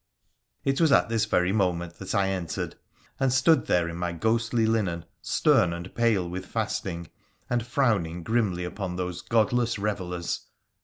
It 0.65 0.81
was 0.81 0.91
at 0.91 1.09
this 1.09 1.25
very 1.25 1.51
moment 1.51 1.99
that 1.99 2.15
I 2.15 2.29
entered, 2.29 2.75
and 3.19 3.31
stood 3.31 3.67
there 3.67 3.87
in 3.87 3.97
my 3.97 4.13
ghostly 4.13 4.65
linen, 4.65 5.05
stern 5.21 5.73
and 5.73 5.93
pale 5.93 6.27
with 6.27 6.47
fasting, 6.47 7.09
and 7.51 7.63
frowning 7.63 8.23
grimly 8.23 8.63
upon 8.63 8.95
those 8.95 9.21
godless 9.21 9.77
revellers. 9.77 10.47